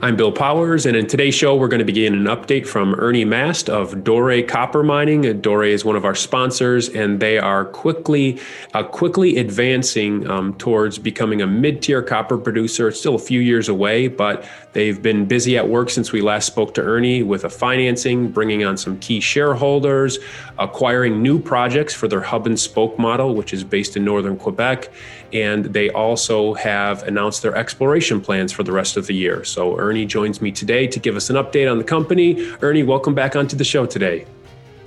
I'm 0.00 0.14
Bill 0.14 0.30
Powers, 0.30 0.86
and 0.86 0.96
in 0.96 1.08
today's 1.08 1.34
show, 1.34 1.56
we're 1.56 1.66
going 1.66 1.80
to 1.80 1.84
begin 1.84 2.14
an 2.14 2.26
update 2.26 2.68
from 2.68 2.94
Ernie 3.00 3.24
Mast 3.24 3.68
of 3.68 4.04
Dore 4.04 4.40
Copper 4.42 4.84
Mining. 4.84 5.40
Dore 5.40 5.64
is 5.64 5.84
one 5.84 5.96
of 5.96 6.04
our 6.04 6.14
sponsors, 6.14 6.88
and 6.90 7.18
they 7.18 7.36
are 7.36 7.64
quickly, 7.64 8.38
uh, 8.74 8.84
quickly 8.84 9.38
advancing 9.38 10.30
um, 10.30 10.54
towards 10.54 10.98
becoming 10.98 11.42
a 11.42 11.48
mid-tier 11.48 12.00
copper 12.00 12.38
producer. 12.38 12.86
It's 12.86 13.00
still 13.00 13.16
a 13.16 13.18
few 13.18 13.40
years 13.40 13.68
away, 13.68 14.06
but 14.06 14.48
they've 14.72 15.02
been 15.02 15.26
busy 15.26 15.58
at 15.58 15.68
work 15.68 15.90
since 15.90 16.12
we 16.12 16.20
last 16.20 16.46
spoke 16.46 16.74
to 16.74 16.80
Ernie 16.80 17.24
with 17.24 17.42
a 17.42 17.50
financing, 17.50 18.30
bringing 18.30 18.64
on 18.64 18.76
some 18.76 19.00
key 19.00 19.18
shareholders, 19.18 20.20
acquiring 20.60 21.20
new 21.20 21.40
projects 21.40 21.92
for 21.92 22.06
their 22.06 22.20
hub 22.20 22.46
and 22.46 22.60
spoke 22.60 23.00
model, 23.00 23.34
which 23.34 23.52
is 23.52 23.64
based 23.64 23.96
in 23.96 24.04
northern 24.04 24.36
Quebec, 24.36 24.92
and 25.32 25.64
they 25.64 25.90
also 25.90 26.54
have 26.54 27.02
announced 27.02 27.42
their 27.42 27.56
exploration 27.56 28.20
plans 28.20 28.52
for 28.52 28.62
the 28.62 28.72
rest 28.72 28.96
of 28.96 29.08
the 29.08 29.14
year. 29.14 29.42
So 29.42 29.76
Ernie 29.76 29.87
joins 30.06 30.40
me 30.40 30.52
today 30.52 30.86
to 30.86 31.00
give 31.00 31.16
us 31.16 31.30
an 31.30 31.36
update 31.36 31.70
on 31.70 31.78
the 31.78 31.84
company. 31.84 32.52
Ernie, 32.62 32.82
welcome 32.82 33.14
back 33.14 33.36
onto 33.36 33.56
the 33.56 33.64
show 33.64 33.86
today. 33.86 34.26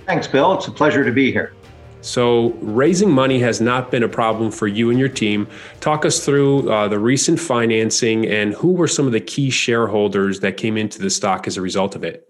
Thanks, 0.06 0.28
Bill. 0.28 0.54
It's 0.54 0.68
a 0.68 0.72
pleasure 0.72 1.04
to 1.04 1.12
be 1.12 1.32
here. 1.32 1.54
So, 2.02 2.50
raising 2.62 3.12
money 3.12 3.40
has 3.40 3.62
not 3.62 3.92
been 3.92 4.02
a 4.02 4.10
problem 4.10 4.50
for 4.52 4.68
you 4.68 4.90
and 4.90 5.00
your 5.00 5.10
team. 5.10 5.48
Talk 5.82 6.04
us 6.04 6.26
through 6.26 6.70
uh, 6.72 6.88
the 6.88 6.98
recent 6.98 7.40
financing 7.40 8.26
and 8.26 8.56
who 8.56 8.72
were 8.72 8.88
some 8.88 9.06
of 9.06 9.12
the 9.12 9.20
key 9.20 9.52
shareholders 9.52 10.40
that 10.40 10.58
came 10.58 10.78
into 10.78 11.00
the 11.00 11.12
stock 11.12 11.46
as 11.46 11.58
a 11.58 11.62
result 11.62 11.96
of 11.96 12.04
it. 12.04 12.28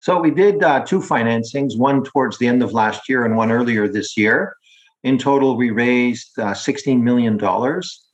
So, 0.00 0.20
we 0.20 0.30
did 0.30 0.62
uh, 0.62 0.84
two 0.84 1.00
financings, 1.00 1.78
one 1.78 2.04
towards 2.04 2.36
the 2.38 2.46
end 2.46 2.62
of 2.62 2.74
last 2.74 3.08
year 3.08 3.24
and 3.24 3.34
one 3.34 3.50
earlier 3.50 3.88
this 3.88 4.16
year. 4.16 4.54
In 5.04 5.16
total, 5.16 5.56
we 5.56 5.70
raised 5.70 6.38
uh, 6.38 6.52
$16 6.52 7.00
million, 7.00 7.40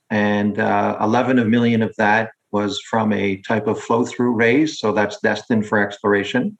and 0.09 0.59
uh, 0.59 0.97
11 1.01 1.49
million 1.49 1.81
of 1.81 1.93
that 1.97 2.31
was 2.51 2.81
from 2.81 3.13
a 3.13 3.37
type 3.37 3.67
of 3.67 3.79
flow 3.79 4.05
through 4.05 4.33
raise. 4.33 4.79
So 4.79 4.91
that's 4.91 5.19
destined 5.19 5.67
for 5.67 5.79
exploration. 5.79 6.57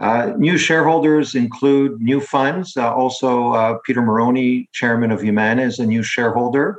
Uh, 0.00 0.32
new 0.36 0.58
shareholders 0.58 1.34
include 1.34 2.00
new 2.00 2.20
funds. 2.20 2.76
Uh, 2.76 2.92
also, 2.92 3.52
uh, 3.52 3.78
Peter 3.84 4.02
Marrone, 4.02 4.68
chairman 4.72 5.10
of 5.10 5.20
Yamana, 5.20 5.64
is 5.64 5.78
a 5.78 5.86
new 5.86 6.02
shareholder 6.02 6.78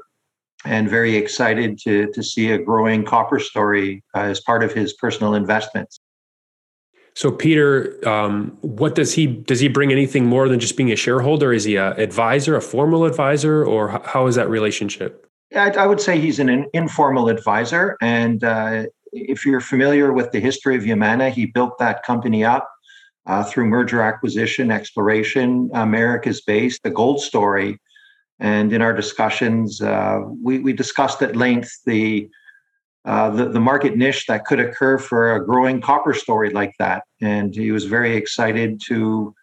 and 0.65 0.89
very 0.89 1.15
excited 1.15 1.79
to, 1.79 2.11
to 2.11 2.23
see 2.23 2.51
a 2.51 2.57
growing 2.57 3.05
copper 3.05 3.39
story 3.39 4.03
uh, 4.15 4.21
as 4.21 4.41
part 4.41 4.63
of 4.63 4.73
his 4.73 4.93
personal 4.93 5.33
investments. 5.35 5.99
So, 7.13 7.31
Peter, 7.31 7.97
um, 8.07 8.57
what 8.59 8.93
does 8.95 9.13
he 9.13 9.25
does 9.25 9.61
he 9.61 9.69
bring 9.69 9.93
anything 9.93 10.25
more 10.25 10.49
than 10.49 10.59
just 10.59 10.75
being 10.75 10.91
a 10.91 10.97
shareholder? 10.97 11.53
Is 11.53 11.63
he 11.63 11.77
an 11.77 11.97
advisor, 11.97 12.57
a 12.57 12.61
formal 12.61 13.05
advisor, 13.05 13.63
or 13.63 14.01
how 14.03 14.27
is 14.27 14.35
that 14.35 14.49
relationship? 14.49 15.25
I, 15.53 15.69
I 15.71 15.87
would 15.87 16.01
say 16.01 16.19
he's 16.19 16.39
an, 16.39 16.65
informal 16.73 17.29
advisor. 17.29 17.97
And 18.01 18.43
uh, 18.43 18.85
if 19.11 19.45
you're 19.45 19.61
familiar 19.61 20.13
with 20.13 20.31
the 20.31 20.39
history 20.39 20.75
of 20.75 20.83
Yamana, 20.83 21.31
he 21.31 21.45
built 21.45 21.77
that 21.79 22.03
company 22.03 22.43
up 22.43 22.69
uh, 23.25 23.43
through 23.43 23.65
merger 23.65 24.01
acquisition, 24.01 24.71
exploration, 24.71 25.69
America's 25.73 26.41
base, 26.41 26.79
the 26.79 26.89
gold 26.89 27.21
story. 27.21 27.79
And 28.39 28.73
in 28.73 28.81
our 28.81 28.93
discussions, 28.93 29.81
uh, 29.81 30.19
we, 30.43 30.59
we 30.59 30.73
discussed 30.73 31.21
at 31.21 31.35
length 31.35 31.71
the, 31.85 32.29
uh, 33.05 33.29
the, 33.29 33.49
the 33.49 33.59
market 33.59 33.95
niche 33.95 34.25
that 34.27 34.45
could 34.45 34.59
occur 34.59 34.97
for 34.97 35.35
a 35.35 35.45
growing 35.45 35.79
copper 35.79 36.13
story 36.13 36.49
like 36.49 36.73
that. 36.79 37.03
And 37.21 37.55
he 37.55 37.71
was 37.71 37.85
very 37.85 38.15
excited 38.15 38.81
to 38.87 39.33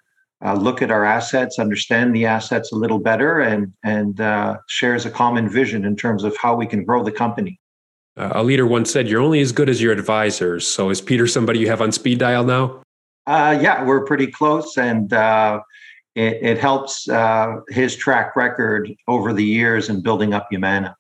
uh, 0.45 0.55
look 0.55 0.83
at 0.83 0.91
our 0.91 1.05
assets, 1.05 1.59
understand 1.59 2.15
the 2.15 2.27
assets 2.27 2.73
a 2.73 2.77
little 2.77 2.99
better, 2.99 3.41
and 3.41 3.73
and 3.85 4.21
uh, 4.21 4.59
shares 4.69 5.07
a 5.07 5.11
common 5.11 5.49
vision 5.49 5.85
in 5.85 5.97
terms 5.97 6.25
of 6.25 6.37
how 6.37 6.55
we 6.55 6.67
can 6.67 6.85
grow 6.85 7.05
the 7.05 7.13
company. 7.13 7.61
Uh, 8.17 8.33
a 8.35 8.43
leader 8.43 8.67
once 8.67 8.91
said, 8.91 9.09
"You're 9.09 9.23
only 9.23 9.41
as 9.41 9.53
good 9.53 9.69
as 9.69 9.81
your 9.81 9.93
advisors." 9.93 10.67
So, 10.67 10.91
is 10.91 11.01
Peter 11.01 11.27
somebody 11.27 11.61
you 11.61 11.69
have 11.69 11.81
on 11.81 11.93
speed 11.93 12.19
dial 12.19 12.45
now? 12.45 12.83
Uh, 13.27 13.57
yeah, 13.61 13.85
we're 13.85 14.05
pretty 14.05 14.27
close, 14.27 14.77
and 14.77 15.13
uh, 15.13 15.61
it, 16.17 16.39
it, 16.43 16.59
helps 16.59 17.09
uh, 17.09 17.57
his 17.69 17.95
track 17.95 18.35
record 18.35 18.93
over 19.07 19.33
the 19.33 19.45
years 19.45 19.89
in 19.89 20.03
building 20.03 20.35
up 20.35 20.49
Yamana. 20.53 20.95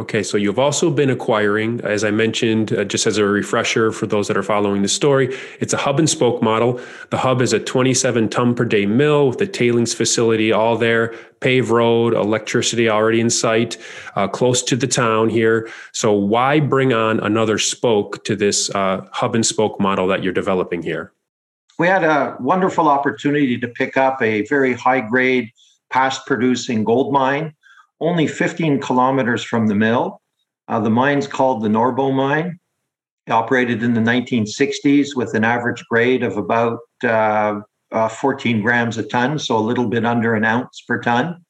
Okay, 0.00 0.22
so 0.22 0.38
you've 0.38 0.58
also 0.58 0.90
been 0.90 1.10
acquiring, 1.10 1.78
as 1.82 2.04
I 2.04 2.10
mentioned, 2.10 2.72
uh, 2.72 2.84
just 2.84 3.06
as 3.06 3.18
a 3.18 3.24
refresher 3.26 3.92
for 3.92 4.06
those 4.06 4.28
that 4.28 4.36
are 4.38 4.42
following 4.42 4.80
the 4.80 4.88
story, 4.88 5.36
it's 5.60 5.74
a 5.74 5.76
hub 5.76 5.98
and 5.98 6.08
spoke 6.08 6.42
model. 6.42 6.80
The 7.10 7.18
hub 7.18 7.42
is 7.42 7.52
a 7.52 7.60
27 7.60 8.30
ton 8.30 8.54
per 8.54 8.64
day 8.64 8.86
mill 8.86 9.28
with 9.28 9.42
a 9.42 9.46
tailings 9.46 9.92
facility 9.92 10.52
all 10.52 10.78
there, 10.78 11.14
paved 11.40 11.68
road, 11.68 12.14
electricity 12.14 12.88
already 12.88 13.20
in 13.20 13.28
sight, 13.28 13.76
uh, 14.16 14.26
close 14.26 14.62
to 14.62 14.74
the 14.74 14.86
town 14.86 15.28
here. 15.28 15.68
So 15.92 16.14
why 16.14 16.60
bring 16.60 16.94
on 16.94 17.20
another 17.20 17.58
spoke 17.58 18.24
to 18.24 18.34
this 18.34 18.70
uh, 18.70 19.06
hub 19.12 19.34
and 19.34 19.44
spoke 19.44 19.78
model 19.78 20.06
that 20.06 20.24
you're 20.24 20.32
developing 20.32 20.82
here? 20.82 21.12
We 21.78 21.88
had 21.88 22.04
a 22.04 22.38
wonderful 22.40 22.88
opportunity 22.88 23.58
to 23.58 23.68
pick 23.68 23.98
up 23.98 24.22
a 24.22 24.46
very 24.46 24.72
high 24.72 25.00
grade, 25.00 25.50
past 25.90 26.24
producing 26.24 26.84
gold 26.84 27.12
mine 27.12 27.54
only 28.00 28.26
15 28.26 28.80
kilometers 28.80 29.42
from 29.42 29.66
the 29.66 29.74
mill. 29.74 30.20
Uh, 30.68 30.80
the 30.80 30.90
mine's 30.90 31.26
called 31.26 31.62
the 31.62 31.68
Norbeau 31.68 32.14
Mine. 32.14 32.58
It 33.26 33.32
operated 33.32 33.82
in 33.82 33.94
the 33.94 34.00
1960s 34.00 35.14
with 35.14 35.34
an 35.34 35.44
average 35.44 35.84
grade 35.90 36.22
of 36.22 36.36
about 36.36 36.78
uh, 37.04 37.60
uh, 37.92 38.08
14 38.08 38.62
grams 38.62 38.96
a 38.98 39.02
ton, 39.02 39.38
so 39.38 39.56
a 39.56 39.60
little 39.60 39.86
bit 39.86 40.04
under 40.04 40.34
an 40.34 40.44
ounce 40.44 40.82
per 40.86 41.00
ton. 41.00 41.44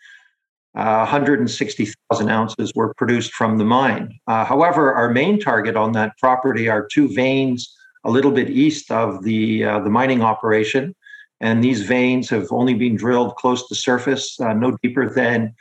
Uh, 0.77 0.99
160,000 0.99 2.31
ounces 2.31 2.72
were 2.75 2.94
produced 2.94 3.33
from 3.33 3.59
the 3.59 3.65
mine. 3.65 4.12
Uh, 4.27 4.44
however, 4.44 4.93
our 4.94 5.10
main 5.10 5.39
target 5.41 5.77
on 5.77 5.93
that 5.93 6.16
property 6.19 6.69
are 6.69 6.87
two 6.93 7.12
veins 7.12 7.77
a 8.05 8.10
little 8.10 8.31
bit 8.31 8.49
east 8.49 8.91
of 8.91 9.22
the 9.25 9.65
uh, 9.65 9.81
the 9.81 9.91
mining 9.91 10.22
operation, 10.22 10.94
and 11.41 11.62
these 11.62 11.83
veins 11.83 12.31
have 12.31 12.50
only 12.50 12.72
been 12.72 12.97
drilled 12.97 13.34
close 13.37 13.69
to 13.69 13.75
surface, 13.75 14.39
no 14.41 14.77
deeper 14.83 15.12
than 15.12 15.55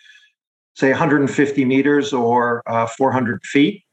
say 0.80 0.90
150 0.92 1.66
meters 1.66 2.14
or 2.14 2.64
uh, 2.66 2.88
400 2.88 3.44
feet. 3.44 3.84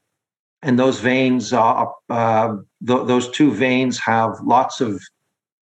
And 0.61 0.79
those 0.79 0.99
veins, 1.01 1.51
uh, 1.51 1.85
uh, 2.09 2.55
th- 2.87 3.05
those 3.05 3.29
two 3.29 3.51
veins 3.51 3.99
have 3.99 4.31
lots 4.41 4.79
of 4.79 5.01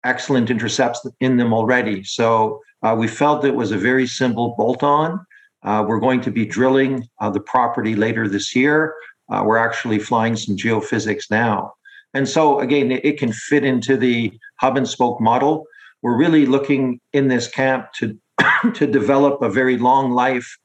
excellent 0.03 0.49
intercepts 0.51 1.07
in 1.21 1.37
them 1.37 1.53
already. 1.53 2.03
So 2.03 2.61
uh, 2.83 2.95
we 2.97 3.07
felt 3.07 3.45
it 3.45 3.55
was 3.55 3.71
a 3.71 3.77
very 3.77 4.05
simple 4.05 4.55
bolt 4.57 4.83
on. 4.83 5.25
Uh, 5.63 5.83
we're 5.87 6.01
going 6.01 6.21
to 6.21 6.31
be 6.31 6.45
drilling 6.45 7.07
the 7.33 7.39
property 7.39 7.95
later 7.95 8.27
this 8.27 8.55
year. 8.55 8.93
we're 9.29 9.57
actually 9.57 9.97
flying 9.97 10.35
some 10.35 10.55
geophysics 10.55 11.31
now. 11.31 11.73
And 12.13 12.29
so, 12.29 12.59
again, 12.59 12.91
it, 12.91 13.03
it 13.03 13.17
can 13.17 13.31
fit 13.31 13.63
into 13.63 13.97
the 13.97 14.31
hub 14.59 14.77
and 14.77 14.87
spoke 14.87 15.19
model. 15.19 15.65
We're 16.03 16.17
really 16.17 16.45
looking 16.45 16.99
in 17.13 17.29
this 17.29 17.47
camp 17.47 17.87
to, 17.93 18.15
to 18.73 18.85
develop 18.85 19.41
a 19.41 19.49
very 19.49 19.77
long 19.77 20.11
life 20.11 20.57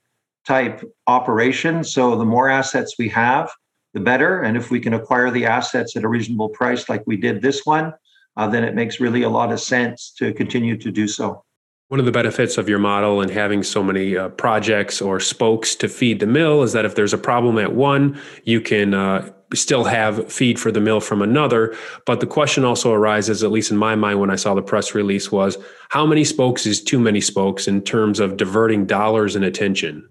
type 0.51 0.83
operation. 1.07 1.85
So 1.85 2.17
the 2.17 2.25
more 2.25 2.49
assets 2.51 2.97
we 2.99 3.09
have, 3.11 3.49
the 3.95 4.01
better. 4.01 4.43
And 4.43 4.57
if 4.57 4.69
we 4.69 4.81
can 4.81 4.95
acquire 4.95 5.31
the 5.31 5.47
assets 5.47 5.95
at 5.97 6.03
a 6.03 6.09
reasonable 6.09 6.49
price, 6.49 6.89
like 6.89 7.05
we 7.07 7.17
did 7.17 7.41
this 7.41 7.65
one, 7.65 7.93
uh, 8.37 8.49
then 8.49 8.65
it 8.65 8.75
makes 8.75 8.99
really 8.99 9.23
a 9.23 9.29
lot 9.29 9.53
of 9.53 9.61
sense 9.61 10.13
to 10.19 10.33
continue 10.33 10.77
to 10.77 10.91
do 10.91 11.07
so. 11.07 11.45
One 11.87 12.01
of 12.01 12.07
the 12.07 12.13
benefits 12.13 12.59
of 12.59 12.69
your 12.69 12.81
model 12.81 13.21
and 13.21 13.31
having 13.31 13.63
so 13.63 13.81
many 13.81 14.17
uh, 14.17 14.31
projects 14.31 15.01
or 15.01 15.21
spokes 15.21 15.77
to 15.77 15.89
feed 15.89 16.19
the 16.19 16.27
mill 16.27 16.65
is 16.65 16.73
that 16.73 16.85
if 16.85 16.97
there's 16.97 17.15
a 17.15 17.19
problem 17.19 17.57
at 17.59 17.73
one, 17.73 18.21
you 18.43 18.61
can 18.61 18.93
uh, 18.93 19.31
still 19.55 19.85
have 19.85 20.33
feed 20.33 20.59
for 20.59 20.73
the 20.73 20.81
mill 20.81 21.01
from 21.01 21.23
another. 21.23 21.77
But 22.07 22.19
the 22.19 22.27
question 22.27 22.65
also 22.65 22.93
arises, 22.93 23.45
at 23.45 23.53
least 23.53 23.71
in 23.71 23.77
my 23.77 23.95
mind, 23.95 24.19
when 24.19 24.31
I 24.31 24.37
saw 24.37 24.55
the 24.55 24.63
press 24.63 24.97
release, 24.97 25.31
was 25.31 25.59
how 25.91 26.07
many 26.07 26.25
spokes 26.25 26.67
is 26.67 26.83
too 26.83 26.99
many 26.99 27.21
spokes 27.21 27.69
in 27.69 27.83
terms 27.83 28.19
of 28.19 28.37
diverting 28.37 28.87
dollars 28.87 29.37
and 29.37 29.45
attention? 29.45 30.09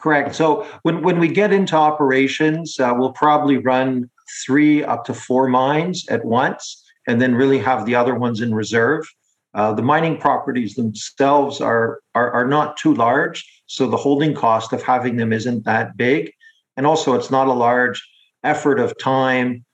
Correct. 0.00 0.34
So 0.34 0.66
when, 0.82 1.02
when 1.02 1.18
we 1.18 1.28
get 1.28 1.52
into 1.52 1.76
operations, 1.76 2.80
uh, 2.80 2.92
we'll 2.96 3.12
probably 3.12 3.58
run 3.58 4.08
three 4.46 4.82
up 4.82 5.04
to 5.04 5.14
four 5.14 5.46
mines 5.48 6.08
at 6.08 6.24
once 6.24 6.82
and 7.06 7.20
then 7.20 7.34
really 7.34 7.58
have 7.58 7.84
the 7.84 7.94
other 7.94 8.14
ones 8.14 8.40
in 8.40 8.54
reserve. 8.54 9.06
Uh, 9.52 9.72
the 9.72 9.82
mining 9.82 10.16
properties 10.16 10.74
themselves 10.74 11.60
are, 11.60 12.00
are, 12.14 12.30
are 12.30 12.46
not 12.46 12.76
too 12.76 12.94
large, 12.94 13.62
so 13.66 13.86
the 13.86 13.96
holding 13.96 14.32
cost 14.32 14.72
of 14.72 14.82
having 14.82 15.16
them 15.16 15.32
isn't 15.32 15.64
that 15.64 15.96
big, 15.96 16.32
and 16.76 16.86
also 16.86 17.14
it's 17.14 17.30
not 17.30 17.48
a 17.48 17.52
large 17.52 18.00
effort 18.44 18.78
of 18.78 18.96
time 18.98 19.64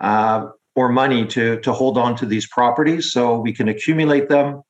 uh, 0.00 0.46
or 0.76 0.88
money 0.88 1.26
to 1.26 1.58
to 1.60 1.72
hold 1.72 1.98
on 1.98 2.14
to 2.16 2.26
these 2.26 2.46
properties. 2.46 3.10
So 3.10 3.38
we 3.40 3.52
can 3.52 3.68
accumulate 3.68 4.28
them. 4.28 4.62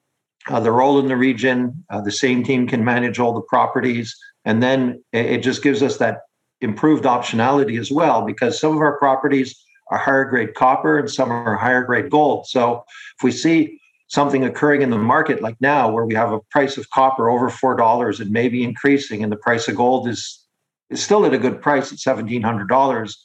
Uh, 0.49 0.61
they're 0.61 0.81
all 0.81 0.99
in 0.99 1.09
the 1.09 1.17
region. 1.17 1.85
Uh, 1.91 2.01
the 2.01 2.13
same 2.13 2.45
team 2.45 2.67
can 2.67 2.85
manage 2.85 3.19
all 3.19 3.33
the 3.33 3.41
properties. 3.43 4.15
And 4.45 4.63
then 4.63 5.03
it 5.13 5.39
just 5.39 5.63
gives 5.63 5.83
us 5.83 5.97
that 5.99 6.21
improved 6.61 7.05
optionality 7.05 7.81
as 7.81 7.91
well, 7.91 8.25
because 8.25 8.59
some 8.59 8.75
of 8.75 8.79
our 8.79 8.97
properties 8.99 9.61
are 9.91 9.99
higher 9.99 10.25
grade 10.25 10.55
copper 10.55 10.99
and 10.99 11.11
some 11.11 11.31
are 11.31 11.57
higher 11.57 11.83
grade 11.83 12.11
gold. 12.11 12.47
So 12.47 12.85
if 13.19 13.25
we 13.25 13.33
see 13.33 13.81
something 14.09 14.45
occurring 14.45 14.83
in 14.83 14.91
the 14.91 14.99
market 14.99 15.43
like 15.43 15.57
now 15.61 15.91
where 15.91 16.05
we 16.05 16.15
have 16.15 16.33
a 16.33 16.41
price 16.51 16.77
of 16.77 16.89
copper 16.91 17.29
over 17.29 17.51
$4 17.51 18.21
and 18.21 18.31
maybe 18.31 18.63
increasing 18.63 19.23
and 19.23 19.33
the 19.33 19.37
price 19.37 19.69
of 19.69 19.77
gold 19.77 20.09
is 20.09 20.45
is 20.91 21.03
still 21.03 21.27
at 21.27 21.35
a 21.35 21.39
good 21.39 21.61
price 21.61 21.93
at 21.93 21.99
$1700 21.99 23.17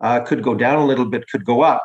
uh, 0.00 0.20
could 0.20 0.42
go 0.44 0.54
down 0.54 0.78
a 0.78 0.86
little 0.86 1.06
bit 1.06 1.28
could 1.28 1.44
go 1.44 1.62
up 1.62 1.84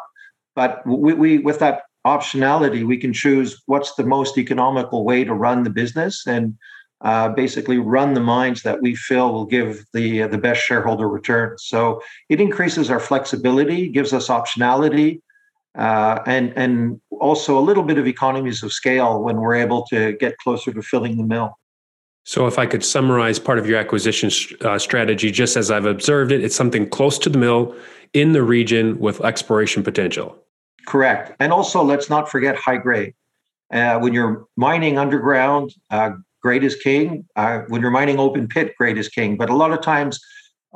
but 0.55 0.85
we, 0.85 1.13
we 1.13 1.37
with 1.39 1.59
that 1.59 1.83
optionality 2.05 2.85
we 2.85 2.97
can 2.97 3.13
choose 3.13 3.61
what's 3.65 3.95
the 3.95 4.03
most 4.03 4.37
economical 4.37 5.05
way 5.05 5.23
to 5.23 5.33
run 5.33 5.63
the 5.63 5.69
business 5.69 6.27
and 6.27 6.57
uh, 7.01 7.29
basically 7.29 7.77
run 7.77 8.13
the 8.13 8.19
mines 8.19 8.63
that 8.63 8.81
we 8.81 8.95
feel 8.95 9.31
will 9.33 9.45
give 9.45 9.85
the 9.93 10.23
uh, 10.23 10.27
the 10.27 10.37
best 10.37 10.61
shareholder 10.61 11.07
return. 11.07 11.57
So 11.57 12.01
it 12.29 12.39
increases 12.39 12.89
our 12.89 12.99
flexibility, 12.99 13.89
gives 13.89 14.13
us 14.13 14.29
optionality, 14.29 15.21
uh, 15.77 16.19
and 16.25 16.53
and 16.55 17.01
also 17.19 17.57
a 17.57 17.61
little 17.61 17.83
bit 17.83 17.97
of 17.97 18.07
economies 18.07 18.63
of 18.63 18.71
scale 18.71 19.21
when 19.21 19.37
we're 19.37 19.55
able 19.55 19.85
to 19.87 20.13
get 20.13 20.37
closer 20.37 20.71
to 20.71 20.81
filling 20.81 21.17
the 21.17 21.23
mill. 21.23 21.57
So, 22.25 22.47
if 22.47 22.57
I 22.57 22.65
could 22.65 22.85
summarize 22.85 23.37
part 23.37 23.59
of 23.59 23.67
your 23.67 23.77
acquisition 23.77 24.29
uh, 24.61 24.79
strategy, 24.79 25.29
just 25.29 25.57
as 25.57 25.69
I've 25.69 25.85
observed 25.85 26.31
it, 26.31 26.41
it's 26.41 26.55
something 26.55 26.87
close 26.87 27.19
to 27.19 27.29
the 27.29 27.37
mill 27.37 27.75
in 28.13 28.31
the 28.31 28.43
region 28.43 28.97
with 28.99 29.19
exploration 29.21 29.83
potential. 29.83 30.37
Correct. 30.85 31.35
And 31.39 31.53
also, 31.53 31.83
let's 31.83 32.09
not 32.09 32.29
forget 32.29 32.55
high 32.55 32.77
grade. 32.77 33.13
Uh, 33.71 33.99
when 33.99 34.13
you're 34.13 34.45
mining 34.55 34.97
underground, 34.97 35.73
uh, 35.89 36.11
grade 36.41 36.63
is 36.63 36.75
king. 36.75 37.25
Uh, 37.35 37.61
when 37.69 37.81
you're 37.81 37.91
mining 37.91 38.19
open 38.19 38.47
pit, 38.47 38.75
grade 38.77 38.97
is 38.97 39.07
king. 39.07 39.37
But 39.37 39.49
a 39.49 39.55
lot 39.55 39.71
of 39.71 39.81
times, 39.81 40.19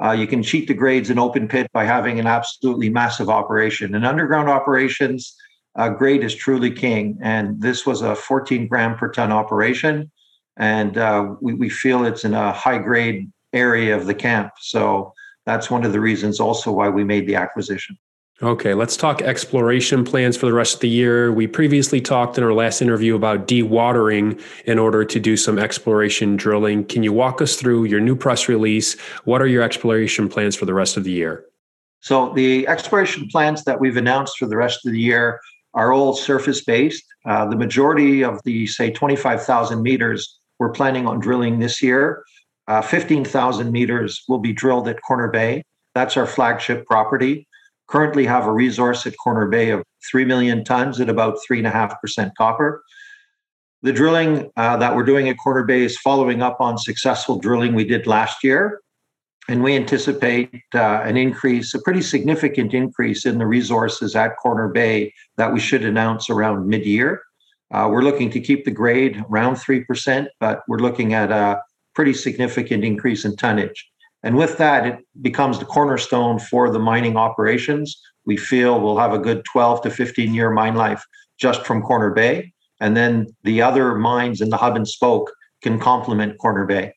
uh, 0.03 0.11
you 0.11 0.27
can 0.27 0.43
cheat 0.43 0.67
the 0.67 0.73
grades 0.73 1.09
in 1.09 1.19
open 1.19 1.47
pit 1.47 1.67
by 1.73 1.83
having 1.83 2.19
an 2.19 2.27
absolutely 2.27 2.89
massive 2.89 3.29
operation. 3.29 3.95
In 3.95 4.03
underground 4.03 4.49
operations, 4.49 5.35
uh, 5.75 5.89
grade 5.89 6.23
is 6.23 6.35
truly 6.35 6.71
king. 6.71 7.17
And 7.21 7.61
this 7.61 7.85
was 7.85 8.01
a 8.01 8.15
14 8.15 8.67
gram 8.67 8.95
per 8.95 9.11
ton 9.11 9.31
operation. 9.31 10.11
And 10.57 10.97
uh, 10.97 11.35
we, 11.41 11.53
we 11.53 11.69
feel 11.69 12.05
it's 12.05 12.25
in 12.25 12.33
a 12.33 12.51
high 12.51 12.79
grade 12.79 13.31
area 13.53 13.95
of 13.95 14.05
the 14.05 14.15
camp. 14.15 14.53
So 14.59 15.13
that's 15.45 15.69
one 15.69 15.85
of 15.85 15.93
the 15.93 15.99
reasons 15.99 16.39
also 16.39 16.71
why 16.71 16.89
we 16.89 17.03
made 17.03 17.27
the 17.27 17.35
acquisition. 17.35 17.97
Okay, 18.43 18.75
let's 18.75 18.95
talk 18.95 19.23
exploration 19.23 20.03
plans 20.03 20.37
for 20.37 20.45
the 20.45 20.53
rest 20.53 20.75
of 20.75 20.79
the 20.81 20.89
year. 20.89 21.31
We 21.31 21.47
previously 21.47 21.99
talked 21.99 22.37
in 22.37 22.43
our 22.43 22.53
last 22.53 22.83
interview 22.83 23.15
about 23.15 23.47
dewatering 23.47 24.39
in 24.65 24.77
order 24.77 25.03
to 25.03 25.19
do 25.19 25.35
some 25.35 25.57
exploration 25.57 26.37
drilling. 26.37 26.85
Can 26.85 27.01
you 27.01 27.11
walk 27.11 27.41
us 27.41 27.55
through 27.55 27.85
your 27.85 27.99
new 27.99 28.15
press 28.15 28.47
release? 28.47 28.95
What 29.23 29.41
are 29.41 29.47
your 29.47 29.63
exploration 29.63 30.29
plans 30.29 30.55
for 30.55 30.65
the 30.65 30.75
rest 30.75 30.97
of 30.97 31.03
the 31.03 31.11
year? 31.11 31.45
So, 32.01 32.31
the 32.33 32.67
exploration 32.67 33.27
plans 33.27 33.63
that 33.63 33.79
we've 33.79 33.97
announced 33.97 34.37
for 34.37 34.45
the 34.45 34.55
rest 34.55 34.85
of 34.85 34.91
the 34.91 34.99
year 34.99 35.39
are 35.73 35.91
all 35.91 36.13
surface 36.13 36.63
based. 36.63 37.03
Uh, 37.25 37.47
the 37.47 37.55
majority 37.55 38.23
of 38.23 38.39
the, 38.43 38.67
say, 38.67 38.91
25,000 38.91 39.81
meters 39.81 40.37
we're 40.59 40.71
planning 40.71 41.07
on 41.07 41.19
drilling 41.19 41.57
this 41.57 41.81
year, 41.81 42.23
uh, 42.67 42.83
15,000 42.83 43.71
meters 43.71 44.23
will 44.27 44.37
be 44.37 44.53
drilled 44.53 44.87
at 44.87 45.01
Corner 45.01 45.27
Bay. 45.27 45.63
That's 45.95 46.15
our 46.17 46.27
flagship 46.27 46.85
property 46.85 47.47
currently 47.87 48.25
have 48.25 48.45
a 48.45 48.51
resource 48.51 49.05
at 49.05 49.17
Corner 49.17 49.47
Bay 49.47 49.69
of 49.69 49.83
3 50.09 50.25
million 50.25 50.63
tons 50.63 50.99
at 50.99 51.09
about 51.09 51.37
3.5% 51.49 52.31
copper. 52.37 52.83
The 53.83 53.93
drilling 53.93 54.51
uh, 54.57 54.77
that 54.77 54.95
we're 54.95 55.03
doing 55.03 55.29
at 55.29 55.37
Corner 55.37 55.63
Bay 55.63 55.83
is 55.83 55.97
following 55.99 56.41
up 56.41 56.59
on 56.59 56.77
successful 56.77 57.39
drilling 57.39 57.75
we 57.75 57.85
did 57.85 58.07
last 58.07 58.43
year. 58.43 58.81
And 59.49 59.63
we 59.63 59.75
anticipate 59.75 60.49
uh, 60.75 61.01
an 61.03 61.15
increase, 61.15 61.73
a 61.73 61.81
pretty 61.81 62.01
significant 62.01 62.73
increase 62.73 63.25
in 63.25 63.37
the 63.37 63.45
resources 63.45 64.13
at 64.15 64.35
Corner 64.37 64.67
Bay 64.67 65.13
that 65.37 65.53
we 65.53 65.59
should 65.59 65.85
announce 65.85 66.29
around 66.29 66.67
mid 66.67 66.85
year. 66.85 67.21
Uh, 67.73 67.87
we're 67.89 68.01
looking 68.01 68.29
to 68.31 68.41
keep 68.41 68.65
the 68.65 68.71
grade 68.71 69.23
around 69.29 69.55
3%, 69.55 70.27
but 70.39 70.63
we're 70.67 70.79
looking 70.79 71.13
at 71.13 71.31
a 71.31 71.61
pretty 71.95 72.13
significant 72.13 72.83
increase 72.83 73.23
in 73.25 73.35
tonnage. 73.35 73.89
And 74.27 74.35
with 74.35 74.57
that, 74.57 74.85
it 74.85 75.07
becomes 75.21 75.57
the 75.57 75.63
cornerstone 75.63 76.37
for 76.37 76.69
the 76.69 76.79
mining 76.79 77.15
operations. 77.15 77.97
We 78.25 78.35
feel 78.35 78.77
we'll 78.77 78.97
have 78.97 79.13
a 79.13 79.17
good 79.17 79.45
12 79.45 79.83
to 79.83 79.89
15 79.89 80.33
year 80.33 80.49
mine 80.51 80.75
life 80.75 81.01
just 81.39 81.65
from 81.65 81.81
Corner 81.81 82.11
Bay. 82.11 82.51
And 82.81 82.97
then 82.97 83.27
the 83.45 83.61
other 83.61 83.95
mines 83.95 84.41
in 84.41 84.49
the 84.49 84.57
hub 84.57 84.75
and 84.75 84.85
spoke 84.85 85.31
can 85.63 85.79
complement 85.79 86.39
Corner 86.39 86.65
Bay. 86.65 86.93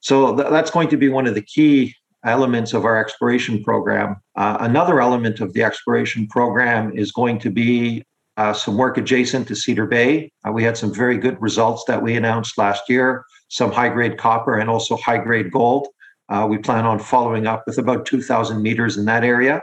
So 0.00 0.34
th- 0.34 0.48
that's 0.50 0.68
going 0.68 0.88
to 0.88 0.96
be 0.96 1.08
one 1.08 1.28
of 1.28 1.36
the 1.36 1.42
key 1.42 1.94
elements 2.24 2.74
of 2.74 2.84
our 2.84 2.98
exploration 2.98 3.62
program. 3.62 4.16
Uh, 4.34 4.56
another 4.58 5.00
element 5.00 5.38
of 5.38 5.52
the 5.52 5.62
exploration 5.62 6.26
program 6.26 6.90
is 6.92 7.12
going 7.12 7.38
to 7.38 7.50
be 7.50 8.02
uh, 8.36 8.52
some 8.52 8.76
work 8.76 8.98
adjacent 8.98 9.46
to 9.46 9.54
Cedar 9.54 9.86
Bay. 9.86 10.32
Uh, 10.44 10.50
we 10.50 10.64
had 10.64 10.76
some 10.76 10.92
very 10.92 11.18
good 11.18 11.40
results 11.40 11.84
that 11.84 12.02
we 12.02 12.16
announced 12.16 12.58
last 12.58 12.88
year, 12.88 13.24
some 13.46 13.70
high 13.70 13.90
grade 13.90 14.18
copper 14.18 14.58
and 14.58 14.68
also 14.68 14.96
high 14.96 15.18
grade 15.18 15.52
gold. 15.52 15.86
Uh, 16.28 16.46
we 16.48 16.58
plan 16.58 16.84
on 16.84 16.98
following 16.98 17.46
up 17.46 17.64
with 17.66 17.78
about 17.78 18.06
2,000 18.06 18.60
meters 18.60 18.96
in 18.96 19.04
that 19.04 19.24
area. 19.24 19.62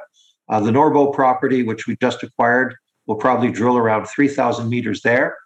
Uh, 0.50 0.60
the 0.60 0.72
Norbeau 0.72 1.14
property, 1.14 1.64
which 1.64 1.88
we 1.88 1.96
just 2.02 2.24
acquired, 2.24 2.76
will 3.06 3.16
probably 3.16 3.52
drill 3.52 3.78
around 3.78 4.06
3,000 4.06 4.70
meters 4.70 5.02
there. 5.02 5.38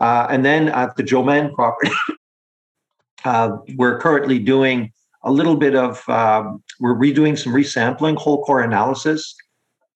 Uh, 0.00 0.26
and 0.30 0.44
then 0.44 0.68
at 0.68 0.96
the 0.96 1.02
Joe 1.02 1.22
Mann 1.22 1.54
property, 1.54 1.90
uh, 3.24 3.56
we're 3.76 3.98
currently 3.98 4.38
doing 4.38 4.92
a 5.24 5.32
little 5.32 5.56
bit 5.56 5.74
of, 5.74 6.06
um, 6.08 6.62
we're 6.80 6.94
redoing 6.94 7.36
some 7.38 7.52
resampling, 7.52 8.16
whole 8.16 8.44
core 8.44 8.62
analysis 8.62 9.34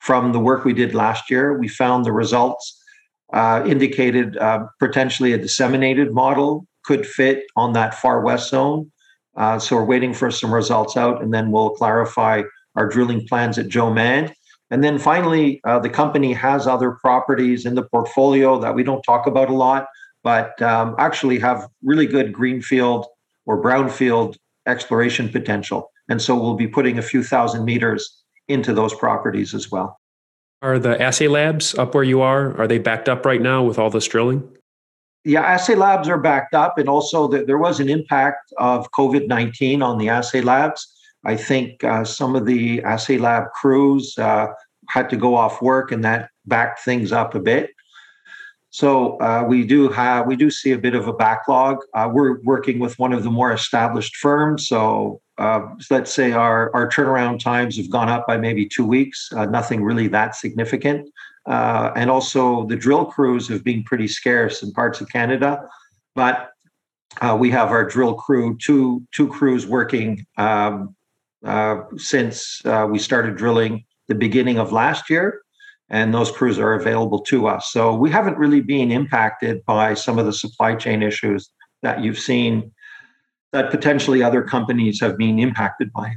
from 0.01 0.33
the 0.33 0.41
work 0.41 0.65
we 0.65 0.73
did 0.73 0.95
last 0.95 1.31
year. 1.31 1.59
We 1.59 1.69
found 1.69 2.05
the 2.05 2.13
results 2.13 2.77
uh, 3.33 3.63
indicated 3.67 4.37
uh, 4.39 4.67
potentially 4.79 5.33
a 5.33 5.39
disseminated 5.39 6.13
model 6.13 6.67
could 6.85 7.07
fit 7.07 7.45
on 7.57 7.73
that 7.75 7.95
far 7.95 8.23
west 8.23 8.51
zone. 8.51 8.91
Uh, 9.37 9.59
so 9.59 9.77
we're 9.77 9.85
waiting 9.85 10.13
for 10.13 10.31
some 10.31 10.53
results 10.53 10.97
out, 10.97 11.23
and 11.23 11.33
then 11.33 11.51
we'll 11.51 11.71
clarify 11.71 12.43
our 12.77 12.89
drilling 12.89 13.27
plans 13.27 13.59
at 13.59 13.69
Joe 13.69 13.93
Mann. 13.93 14.33
And 14.71 14.85
then 14.85 14.99
finally, 14.99 15.61
uh, 15.65 15.79
the 15.81 15.91
company 15.91 16.33
has 16.33 16.67
other 16.67 16.93
properties 16.93 17.67
in 17.67 17.75
the 17.75 17.83
portfolio 17.83 18.61
that 18.61 18.75
we 18.75 18.83
don't 18.83 19.03
talk 19.03 19.27
about 19.27 19.51
a 19.51 19.55
lot, 19.55 19.87
but 20.23 20.61
um, 20.63 20.95
actually 20.99 21.39
have 21.41 21.67
really 21.83 22.07
good 22.07 22.33
greenfield 22.33 23.07
or 23.47 23.61
brownfield 23.61 24.37
exploration 24.67 25.29
potential. 25.29 25.91
And 26.09 26.21
so 26.23 26.35
we'll 26.35 26.55
be 26.55 26.69
putting 26.69 26.99
a 26.99 27.03
few 27.03 27.23
thousand 27.23 27.65
meters 27.65 28.23
into 28.49 28.73
those 28.73 28.95
properties 28.95 29.55
as 29.55 29.71
well. 29.71 29.99
Are 30.63 30.79
the 30.79 31.01
assay 31.01 31.27
labs 31.27 31.75
up 31.77 31.95
where 31.95 32.05
you 32.05 32.21
are? 32.21 32.57
Are 32.61 32.67
they 32.67 32.79
backed 32.79 33.09
up 33.09 33.25
right 33.25 33.41
now 33.41 33.63
with 33.63 33.79
all 33.79 33.91
this 33.91 34.07
drilling? 34.07 34.47
Yeah, 35.25 35.43
assay 35.43 35.75
labs 35.75 36.09
are 36.09 36.19
backed 36.19 36.55
up, 36.55 36.79
and 36.79 36.89
also 36.89 37.29
that 37.29 37.47
there 37.47 37.59
was 37.59 37.81
an 37.81 37.89
impact 37.89 38.53
of 38.59 38.91
COVID 38.93 39.27
nineteen 39.27 39.83
on 39.83 39.99
the 39.99 40.09
assay 40.09 40.41
labs. 40.41 40.87
I 41.25 41.37
think 41.37 41.85
uh, 41.85 42.05
some 42.05 42.35
of 42.35 42.47
the 42.47 42.83
assay 42.83 43.19
lab 43.19 43.45
crews 43.55 44.17
uh, 44.19 44.47
had 44.89 45.11
to 45.11 45.17
go 45.17 45.35
off 45.35 45.61
work, 45.61 45.93
and 45.93 46.03
that 46.05 46.31
backed 46.47 46.81
things 46.81 47.13
up 47.13 47.35
a 47.35 47.41
bit. 47.41 47.71
So 48.71 49.19
uh, 49.19 49.45
we 49.47 49.67
do 49.67 49.89
have 49.89 50.27
we 50.27 50.37
do 50.37 50.51
see 50.51 50.73
a 50.73 50.79
bit 50.79 50.95
of 50.95 51.09
a 51.09 51.13
backlog. 51.13 51.79
Uh, 51.93 52.09
we're 52.13 52.41
working 52.43 52.79
with 52.79 52.99
one 52.99 53.13
of 53.13 53.25
the 53.25 53.31
more 53.31 53.53
established 53.53 54.17
firms, 54.17 54.69
so 54.69 55.21
uh, 55.39 55.61
let's 55.91 56.13
say 56.13 56.33
our 56.33 56.71
our 56.75 56.89
turnaround 56.89 57.41
times 57.41 57.77
have 57.77 57.91
gone 57.91 58.09
up 58.09 58.27
by 58.27 58.37
maybe 58.37 58.67
two 58.67 58.87
weeks. 58.87 59.29
Uh, 59.33 59.47
nothing 59.47 59.83
really 59.83 60.07
that 60.09 60.37
significant. 60.37 61.11
Uh, 61.47 61.91
and 61.97 62.11
also, 62.11 62.67
the 62.67 62.77
drill 62.77 63.07
crews 63.07 63.49
have 63.49 63.65
been 63.65 63.83
pretty 63.85 64.07
scarce 64.07 64.63
in 64.63 64.73
parts 64.73 65.01
of 65.01 65.09
Canada. 65.09 65.67
But 66.15 66.51
uh, 67.21 67.37
we 67.39 67.51
have 67.51 67.71
our 67.71 67.85
drill 67.85 68.15
crew, 68.15 68.57
two 68.59 69.03
two 69.13 69.29
crews 69.29 69.67
working 69.67 70.27
um, 70.37 70.95
uh, 71.45 71.83
since 71.97 72.61
uh, 72.65 72.87
we 72.91 72.99
started 72.99 73.37
drilling 73.37 73.85
the 74.09 74.15
beginning 74.15 74.59
of 74.59 74.73
last 74.73 75.11
year, 75.11 75.43
and 75.89 76.13
those 76.13 76.31
crews 76.31 76.59
are 76.59 76.75
available 76.75 77.21
to 77.21 77.47
us. 77.47 77.73
So 77.73 77.95
we 77.95 78.11
haven't 78.11 78.39
really 78.39 78.61
been 78.61 78.91
impacted 78.91 79.65
by 79.65 79.95
some 79.95 80.19
of 80.19 80.27
the 80.27 80.33
supply 80.33 80.75
chain 80.75 81.03
issues 81.03 81.51
that 81.83 82.03
you've 82.03 82.19
seen 82.19 82.73
that 83.53 83.71
potentially 83.71 84.23
other 84.23 84.43
companies 84.43 85.01
have 85.01 85.17
been 85.17 85.39
impacted 85.39 85.93
by. 85.93 86.17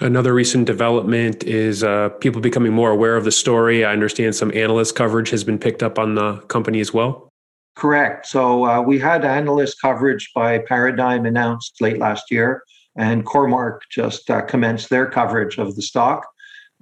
Another 0.00 0.34
recent 0.34 0.66
development 0.66 1.44
is 1.44 1.84
uh, 1.84 2.08
people 2.20 2.40
becoming 2.40 2.72
more 2.72 2.90
aware 2.90 3.16
of 3.16 3.24
the 3.24 3.30
story. 3.30 3.84
I 3.84 3.92
understand 3.92 4.34
some 4.34 4.50
analyst 4.52 4.96
coverage 4.96 5.30
has 5.30 5.44
been 5.44 5.58
picked 5.58 5.82
up 5.82 5.98
on 5.98 6.16
the 6.16 6.38
company 6.48 6.80
as 6.80 6.92
well. 6.92 7.28
Correct. 7.76 8.26
So 8.26 8.66
uh, 8.66 8.82
we 8.82 8.98
had 8.98 9.24
analyst 9.24 9.80
coverage 9.80 10.30
by 10.34 10.58
Paradigm 10.58 11.26
announced 11.26 11.80
late 11.80 11.98
last 11.98 12.30
year, 12.30 12.62
and 12.96 13.24
Cormark 13.24 13.80
just 13.90 14.30
uh, 14.30 14.42
commenced 14.42 14.90
their 14.90 15.06
coverage 15.06 15.58
of 15.58 15.76
the 15.76 15.82
stock. 15.82 16.26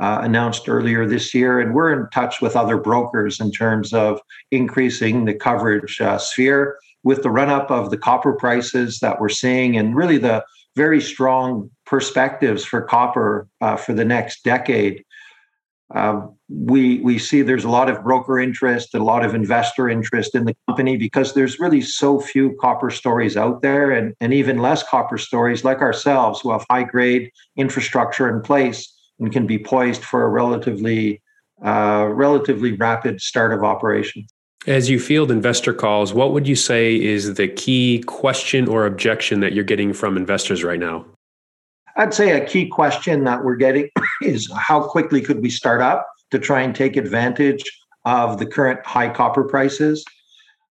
Uh, 0.00 0.20
announced 0.22 0.68
earlier 0.68 1.06
this 1.06 1.32
year, 1.32 1.60
and 1.60 1.74
we're 1.74 1.92
in 1.92 2.08
touch 2.10 2.40
with 2.40 2.56
other 2.56 2.76
brokers 2.78 3.38
in 3.38 3.52
terms 3.52 3.92
of 3.92 4.18
increasing 4.50 5.26
the 5.26 5.34
coverage 5.34 6.00
uh, 6.00 6.18
sphere 6.18 6.76
with 7.04 7.22
the 7.22 7.30
run 7.30 7.50
up 7.50 7.70
of 7.70 7.90
the 7.90 7.96
copper 7.96 8.32
prices 8.32 8.98
that 9.00 9.20
we're 9.20 9.28
seeing, 9.28 9.76
and 9.76 9.94
really 9.94 10.18
the 10.18 10.42
very 10.76 11.00
strong 11.00 11.70
perspectives 11.86 12.64
for 12.64 12.82
copper 12.82 13.46
uh, 13.60 13.76
for 13.76 13.92
the 13.94 14.04
next 14.04 14.44
decade. 14.44 15.04
uh, 15.94 16.26
we 16.48 17.00
we 17.00 17.18
see 17.18 17.42
there's 17.42 17.64
a 17.64 17.68
lot 17.68 17.90
of 17.90 18.02
broker 18.02 18.40
interest, 18.40 18.94
a 18.94 19.02
lot 19.02 19.24
of 19.24 19.34
investor 19.34 19.88
interest 19.90 20.34
in 20.34 20.44
the 20.44 20.56
company 20.66 20.96
because 20.96 21.34
there's 21.34 21.60
really 21.60 21.82
so 21.82 22.18
few 22.20 22.56
copper 22.60 22.90
stories 22.90 23.36
out 23.36 23.60
there, 23.62 23.90
and 23.90 24.14
and 24.20 24.32
even 24.32 24.58
less 24.58 24.82
copper 24.82 25.18
stories 25.18 25.64
like 25.64 25.80
ourselves 25.80 26.40
who 26.40 26.50
have 26.52 26.64
high 26.70 26.84
grade 26.84 27.30
infrastructure 27.56 28.28
in 28.28 28.40
place 28.42 28.90
and 29.18 29.32
can 29.32 29.46
be 29.46 29.58
poised 29.58 30.02
for 30.02 30.24
a 30.24 30.28
relatively 30.28 31.20
uh, 31.64 32.08
relatively 32.10 32.72
rapid 32.72 33.20
start 33.20 33.52
of 33.52 33.62
operations. 33.62 34.31
As 34.66 34.88
you 34.88 35.00
field 35.00 35.32
investor 35.32 35.74
calls, 35.74 36.14
what 36.14 36.32
would 36.32 36.46
you 36.46 36.54
say 36.54 36.94
is 36.94 37.34
the 37.34 37.48
key 37.48 38.04
question 38.06 38.68
or 38.68 38.86
objection 38.86 39.40
that 39.40 39.54
you're 39.54 39.64
getting 39.64 39.92
from 39.92 40.16
investors 40.16 40.62
right 40.62 40.78
now? 40.78 41.04
I'd 41.96 42.14
say 42.14 42.30
a 42.30 42.46
key 42.46 42.68
question 42.68 43.24
that 43.24 43.44
we're 43.44 43.56
getting 43.56 43.88
is 44.22 44.50
how 44.56 44.82
quickly 44.82 45.20
could 45.20 45.42
we 45.42 45.50
start 45.50 45.80
up 45.80 46.06
to 46.30 46.38
try 46.38 46.62
and 46.62 46.76
take 46.76 46.96
advantage 46.96 47.64
of 48.04 48.38
the 48.38 48.46
current 48.46 48.84
high 48.86 49.08
copper 49.08 49.42
prices? 49.42 50.04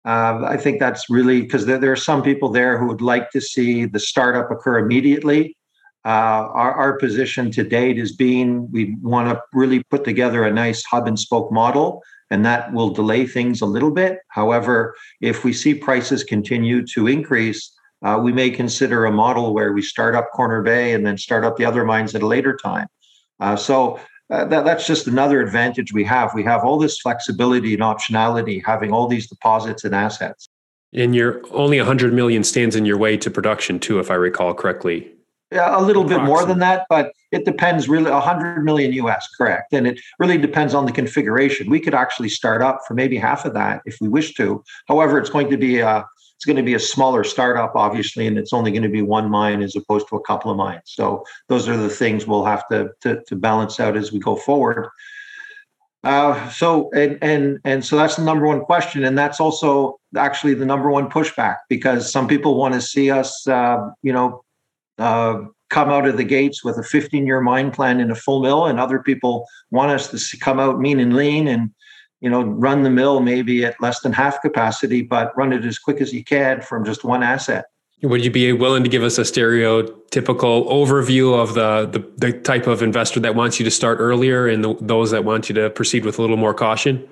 Uh, 0.04 0.42
I 0.46 0.58
think 0.58 0.80
that's 0.80 1.08
really 1.08 1.40
because 1.40 1.64
there, 1.64 1.78
there, 1.78 1.92
are 1.92 1.96
some 1.96 2.22
people 2.22 2.50
there 2.50 2.78
who 2.78 2.86
would 2.86 3.00
like 3.00 3.30
to 3.30 3.40
see 3.40 3.86
the 3.86 3.98
startup 3.98 4.50
occur 4.50 4.78
immediately. 4.78 5.56
Uh, 6.04 6.48
our, 6.54 6.72
our, 6.72 6.96
position 6.96 7.50
to 7.50 7.64
date 7.64 7.98
is 7.98 8.14
being 8.14 8.70
we 8.70 8.96
want 9.02 9.28
to 9.28 9.42
really 9.52 9.82
put 9.90 10.04
together 10.04 10.44
a 10.44 10.52
nice 10.52 10.82
hub 10.84 11.08
and 11.08 11.18
spoke 11.18 11.50
model, 11.52 12.00
and 12.30 12.44
that 12.44 12.72
will 12.72 12.90
delay 12.90 13.26
things 13.26 13.60
a 13.60 13.66
little 13.66 13.90
bit. 13.90 14.18
However, 14.28 14.94
if 15.20 15.44
we 15.44 15.52
see 15.52 15.74
prices 15.74 16.24
continue 16.24 16.84
to 16.86 17.06
increase, 17.06 17.74
uh, 18.02 18.20
we 18.22 18.32
may 18.32 18.50
consider 18.50 19.06
a 19.06 19.12
model 19.12 19.54
where 19.54 19.72
we 19.72 19.82
start 19.82 20.14
up 20.14 20.30
Corner 20.32 20.62
Bay 20.62 20.92
and 20.92 21.04
then 21.06 21.18
start 21.18 21.44
up 21.44 21.56
the 21.56 21.64
other 21.64 21.84
mines 21.84 22.14
at 22.14 22.22
a 22.22 22.26
later 22.26 22.56
time. 22.56 22.86
Uh, 23.40 23.56
so 23.56 23.98
uh, 24.30 24.44
that, 24.44 24.64
that's 24.64 24.86
just 24.86 25.06
another 25.06 25.40
advantage 25.40 25.92
we 25.92 26.04
have. 26.04 26.34
We 26.34 26.44
have 26.44 26.64
all 26.64 26.78
this 26.78 27.00
flexibility 27.00 27.74
and 27.74 27.82
optionality, 27.82 28.62
having 28.64 28.92
all 28.92 29.08
these 29.08 29.28
deposits 29.28 29.84
and 29.84 29.94
assets. 29.94 30.48
And 30.92 31.14
you're 31.14 31.42
only 31.50 31.78
100 31.78 32.12
million 32.12 32.44
stands 32.44 32.76
in 32.76 32.84
your 32.84 32.98
way 32.98 33.16
to 33.18 33.30
production, 33.30 33.78
too, 33.78 33.98
if 33.98 34.10
I 34.10 34.14
recall 34.14 34.54
correctly. 34.54 35.12
Yeah, 35.50 35.78
a 35.78 35.80
little 35.80 36.04
bit 36.04 36.22
more 36.22 36.44
than 36.44 36.58
that, 36.58 36.84
but 36.90 37.12
it 37.32 37.46
depends 37.46 37.88
really 37.88 38.10
100 38.10 38.62
million 38.64 38.92
US, 38.92 39.26
correct. 39.36 39.72
And 39.72 39.86
it 39.86 39.98
really 40.18 40.36
depends 40.36 40.74
on 40.74 40.84
the 40.84 40.92
configuration. 40.92 41.70
We 41.70 41.80
could 41.80 41.94
actually 41.94 42.28
start 42.28 42.60
up 42.60 42.80
for 42.86 42.92
maybe 42.92 43.16
half 43.16 43.46
of 43.46 43.54
that 43.54 43.80
if 43.86 43.96
we 43.98 44.08
wish 44.08 44.34
to. 44.34 44.62
However, 44.88 45.18
it's 45.18 45.30
going 45.30 45.50
to 45.50 45.56
be 45.56 45.78
a 45.78 46.04
it's 46.36 46.44
going 46.44 46.56
to 46.56 46.62
be 46.62 46.74
a 46.74 46.78
smaller 46.78 47.24
startup, 47.24 47.72
obviously, 47.74 48.28
and 48.28 48.38
it's 48.38 48.52
only 48.52 48.70
going 48.70 48.84
to 48.84 48.88
be 48.88 49.02
one 49.02 49.28
mine 49.28 49.60
as 49.60 49.74
opposed 49.74 50.06
to 50.08 50.14
a 50.14 50.20
couple 50.20 50.52
of 50.52 50.56
mines. 50.56 50.82
So 50.84 51.24
those 51.48 51.68
are 51.68 51.76
the 51.76 51.88
things 51.88 52.28
we'll 52.28 52.44
have 52.44 52.68
to 52.68 52.90
to, 53.00 53.22
to 53.26 53.34
balance 53.34 53.80
out 53.80 53.96
as 53.96 54.12
we 54.12 54.20
go 54.20 54.36
forward. 54.36 54.88
Uh, 56.04 56.48
so 56.50 56.90
and 56.94 57.18
and 57.22 57.58
and 57.64 57.84
so 57.84 57.96
that's 57.96 58.16
the 58.16 58.22
number 58.22 58.46
one 58.46 58.60
question, 58.60 59.02
and 59.02 59.18
that's 59.18 59.40
also 59.40 59.98
actually 60.16 60.54
the 60.54 60.66
number 60.66 60.90
one 60.90 61.08
pushback 61.10 61.56
because 61.68 62.12
some 62.12 62.28
people 62.28 62.56
want 62.56 62.74
to 62.74 62.80
see 62.80 63.10
us, 63.10 63.48
uh, 63.48 63.78
you 64.02 64.12
know, 64.12 64.44
uh, 64.98 65.42
come 65.70 65.90
out 65.90 66.06
of 66.06 66.16
the 66.16 66.24
gates 66.24 66.64
with 66.64 66.78
a 66.78 66.82
15 66.82 67.26
year 67.26 67.40
mine 67.40 67.70
plan 67.70 68.00
in 68.00 68.10
a 68.10 68.14
full 68.14 68.42
mill, 68.42 68.66
and 68.66 68.80
other 68.80 68.98
people 68.98 69.46
want 69.70 69.90
us 69.90 70.30
to 70.30 70.36
come 70.38 70.58
out 70.58 70.80
mean 70.80 71.00
and 71.00 71.14
lean 71.14 71.48
and 71.48 71.70
you 72.20 72.28
know, 72.28 72.42
run 72.42 72.82
the 72.82 72.90
mill 72.90 73.20
maybe 73.20 73.64
at 73.64 73.80
less 73.80 74.00
than 74.00 74.12
half 74.12 74.40
capacity, 74.42 75.02
but 75.02 75.36
run 75.36 75.52
it 75.52 75.64
as 75.64 75.78
quick 75.78 76.00
as 76.00 76.12
you 76.12 76.24
can 76.24 76.60
from 76.60 76.84
just 76.84 77.04
one 77.04 77.22
asset. 77.22 77.66
Would 78.02 78.24
you 78.24 78.30
be 78.30 78.52
willing 78.52 78.84
to 78.84 78.88
give 78.88 79.02
us 79.02 79.18
a 79.18 79.22
stereotypical 79.22 80.68
overview 80.68 81.36
of 81.40 81.54
the, 81.54 81.86
the, 81.86 82.28
the 82.28 82.38
type 82.40 82.66
of 82.66 82.80
investor 82.80 83.18
that 83.20 83.34
wants 83.34 83.58
you 83.58 83.64
to 83.64 83.70
start 83.70 83.98
earlier 84.00 84.46
and 84.46 84.62
the, 84.62 84.76
those 84.80 85.10
that 85.10 85.24
want 85.24 85.48
you 85.48 85.54
to 85.56 85.70
proceed 85.70 86.04
with 86.04 86.18
a 86.18 86.20
little 86.20 86.36
more 86.36 86.54
caution? 86.54 87.08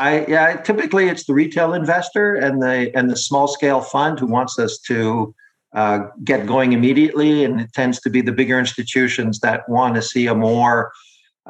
I 0.00 0.26
yeah, 0.26 0.56
typically 0.56 1.08
it's 1.08 1.24
the 1.24 1.34
retail 1.34 1.72
investor 1.72 2.34
and 2.34 2.60
the 2.60 2.90
and 2.96 3.08
the 3.08 3.14
small 3.14 3.46
scale 3.46 3.80
fund 3.80 4.18
who 4.18 4.26
wants 4.26 4.58
us 4.58 4.76
to 4.88 5.32
uh, 5.74 6.06
get 6.22 6.46
going 6.46 6.72
immediately, 6.72 7.44
and 7.44 7.60
it 7.60 7.72
tends 7.72 8.00
to 8.00 8.10
be 8.10 8.20
the 8.20 8.32
bigger 8.32 8.58
institutions 8.58 9.40
that 9.40 9.68
want 9.68 9.96
to 9.96 10.02
see 10.02 10.26
a 10.26 10.34
more 10.34 10.92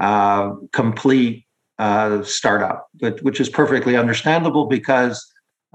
uh, 0.00 0.52
complete 0.72 1.44
uh, 1.78 2.22
startup, 2.22 2.88
but, 3.00 3.22
which 3.22 3.40
is 3.40 3.48
perfectly 3.48 3.96
understandable 3.96 4.66
because 4.66 5.24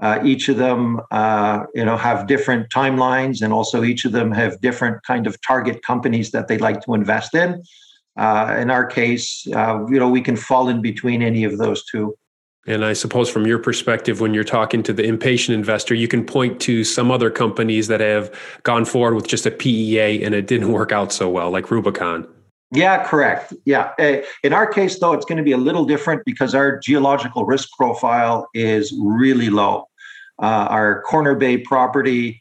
uh, 0.02 0.18
each 0.24 0.48
of 0.48 0.56
them, 0.56 1.00
uh, 1.10 1.64
you 1.74 1.84
know, 1.84 1.96
have 1.96 2.26
different 2.26 2.70
timelines, 2.70 3.42
and 3.42 3.52
also 3.52 3.84
each 3.84 4.04
of 4.04 4.12
them 4.12 4.32
have 4.32 4.60
different 4.60 5.02
kind 5.04 5.26
of 5.26 5.40
target 5.42 5.82
companies 5.82 6.30
that 6.30 6.48
they 6.48 6.58
like 6.58 6.80
to 6.82 6.94
invest 6.94 7.34
in. 7.34 7.62
In 8.16 8.70
our 8.70 8.84
case, 8.84 9.46
you 9.46 9.98
know, 9.98 10.08
we 10.08 10.20
can 10.20 10.36
fall 10.36 10.68
in 10.68 10.82
between 10.82 11.22
any 11.22 11.44
of 11.44 11.56
those 11.58 11.84
two. 11.84 12.14
And 12.66 12.84
I 12.84 12.92
suppose 12.92 13.30
from 13.30 13.46
your 13.46 13.58
perspective, 13.58 14.20
when 14.20 14.34
you're 14.34 14.44
talking 14.44 14.82
to 14.82 14.92
the 14.92 15.02
impatient 15.02 15.54
investor, 15.54 15.94
you 15.94 16.06
can 16.06 16.24
point 16.24 16.60
to 16.62 16.84
some 16.84 17.10
other 17.10 17.30
companies 17.30 17.88
that 17.88 18.00
have 18.00 18.32
gone 18.64 18.84
forward 18.84 19.14
with 19.14 19.26
just 19.26 19.46
a 19.46 19.50
PEA 19.50 20.22
and 20.22 20.34
it 20.34 20.46
didn't 20.46 20.72
work 20.72 20.92
out 20.92 21.12
so 21.12 21.28
well, 21.28 21.50
like 21.50 21.70
Rubicon. 21.70 22.26
Yeah, 22.72 23.04
correct. 23.04 23.52
Yeah. 23.64 23.92
Uh, 23.98 24.18
in 24.44 24.52
our 24.52 24.66
case, 24.66 24.98
though, 24.98 25.12
it's 25.12 25.24
going 25.24 25.38
to 25.38 25.42
be 25.42 25.52
a 25.52 25.58
little 25.58 25.84
different 25.84 26.24
because 26.24 26.54
our 26.54 26.78
geological 26.78 27.44
risk 27.44 27.70
profile 27.76 28.48
is 28.54 28.94
really 29.02 29.50
low. 29.50 29.88
Uh, 30.40 30.68
our 30.70 31.02
Corner 31.02 31.34
Bay 31.34 31.58
property, 31.58 32.40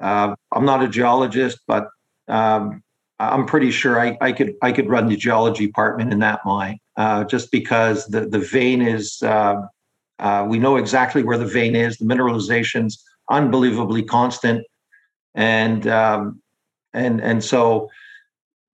uh, 0.00 0.36
I'm 0.52 0.64
not 0.64 0.84
a 0.84 0.88
geologist, 0.88 1.58
but 1.66 1.88
um, 2.28 2.82
I'm 3.18 3.46
pretty 3.46 3.72
sure 3.72 3.98
I, 3.98 4.16
I, 4.20 4.32
could 4.32 4.54
I 4.62 4.70
could 4.70 4.88
run 4.88 5.08
the 5.08 5.16
geology 5.16 5.66
department 5.66 6.12
in 6.12 6.20
that 6.20 6.40
mine 6.44 6.78
uh, 6.96 7.24
just 7.24 7.50
because 7.50 8.06
the, 8.06 8.26
the 8.26 8.38
vein 8.38 8.82
is, 8.82 9.22
uh, 9.22 9.62
uh, 10.18 10.46
we 10.48 10.58
know 10.58 10.76
exactly 10.76 11.22
where 11.22 11.38
the 11.38 11.46
vein 11.46 11.76
is. 11.76 11.98
The 11.98 12.06
mineralization's 12.06 13.02
unbelievably 13.30 14.04
constant. 14.04 14.66
And, 15.34 15.86
um, 15.86 16.40
and, 16.94 17.20
and 17.20 17.44
so, 17.44 17.90